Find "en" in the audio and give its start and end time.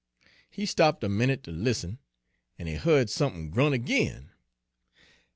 2.57-2.65